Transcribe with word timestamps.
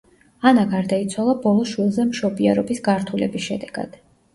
ანა 0.51 0.63
გარდაიცვალა 0.71 1.37
ბოლო 1.45 1.67
შვილზე 1.75 2.09
მშობიარობის 2.15 2.87
გართულების 2.93 3.51
შედეგად. 3.51 4.07